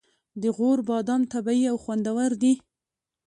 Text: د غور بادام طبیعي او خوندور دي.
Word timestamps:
د 0.41 0.43
غور 0.55 0.79
بادام 0.89 1.21
طبیعي 1.33 1.65
او 1.71 1.77
خوندور 1.83 2.31
دي. 2.41 2.53